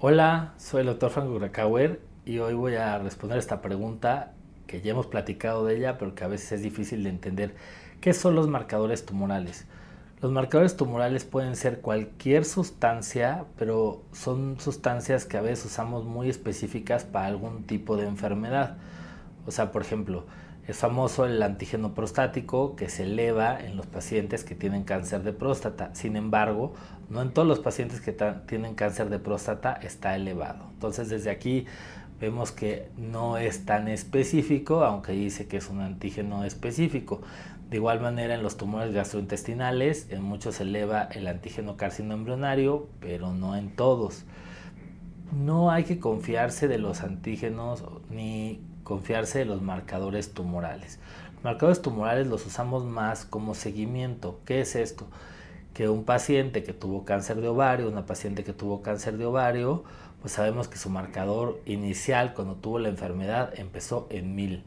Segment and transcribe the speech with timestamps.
[0.00, 4.32] Hola, soy el doctor Franco Krakauer y hoy voy a responder esta pregunta
[4.68, 7.56] que ya hemos platicado de ella, pero que a veces es difícil de entender.
[8.00, 9.66] ¿Qué son los marcadores tumorales?
[10.22, 16.28] Los marcadores tumorales pueden ser cualquier sustancia, pero son sustancias que a veces usamos muy
[16.28, 18.76] específicas para algún tipo de enfermedad.
[19.46, 20.26] O sea, por ejemplo,
[20.68, 25.32] es famoso el antígeno prostático que se eleva en los pacientes que tienen cáncer de
[25.32, 25.94] próstata.
[25.94, 26.74] Sin embargo,
[27.08, 28.12] no en todos los pacientes que
[28.46, 30.66] tienen cáncer de próstata está elevado.
[30.74, 31.64] Entonces, desde aquí
[32.20, 37.22] vemos que no es tan específico, aunque dice que es un antígeno específico.
[37.70, 42.88] De igual manera, en los tumores gastrointestinales, en muchos se eleva el antígeno carcino embrionario,
[43.00, 44.26] pero no en todos.
[45.32, 50.98] No hay que confiarse de los antígenos ni confiarse de los marcadores tumorales.
[51.34, 54.40] Los marcadores tumorales los usamos más como seguimiento.
[54.46, 55.06] ¿Qué es esto?
[55.74, 59.84] Que un paciente que tuvo cáncer de ovario, una paciente que tuvo cáncer de ovario,
[60.22, 64.64] pues sabemos que su marcador inicial cuando tuvo la enfermedad empezó en 1000.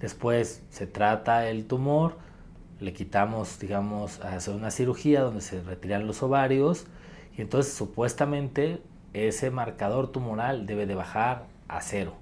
[0.00, 2.18] Después se trata el tumor,
[2.78, 6.84] le quitamos, digamos, hacer una cirugía donde se retiran los ovarios
[7.38, 8.82] y entonces supuestamente
[9.14, 12.21] ese marcador tumoral debe de bajar a cero.